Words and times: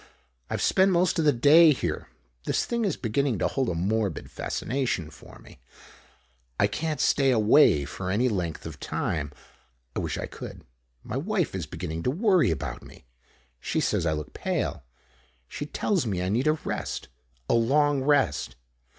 I've 0.49 0.63
spent 0.63 0.89
most 0.89 1.19
of 1.19 1.25
the 1.25 1.31
day 1.31 1.73
here. 1.73 2.07
This 2.45 2.65
thing 2.65 2.85
is 2.85 2.97
beginning 2.97 3.37
to 3.37 3.47
hold 3.47 3.69
a 3.69 3.75
morbid 3.75 4.31
fascination 4.31 5.11
for 5.11 5.37
me. 5.37 5.59
I 6.59 6.65
can't 6.65 6.99
stay 6.99 7.29
away 7.29 7.85
for 7.85 8.09
any 8.09 8.27
length 8.27 8.65
of 8.65 8.79
time. 8.79 9.31
I 9.95 9.99
wish 9.99 10.17
I 10.17 10.25
could. 10.25 10.63
My 11.03 11.17
wife 11.17 11.53
is 11.53 11.67
beginning 11.67 12.01
to 12.01 12.09
worry 12.09 12.49
about 12.49 12.81
me. 12.81 13.05
She 13.59 13.79
says 13.79 14.07
I 14.07 14.13
look 14.13 14.33
pale. 14.33 14.81
She 15.47 15.67
tells 15.67 16.07
me 16.07 16.23
I 16.23 16.29
need 16.29 16.47
a 16.47 16.53
rest 16.53 17.07
a 17.47 17.53
long 17.53 18.01
rest. 18.01 18.55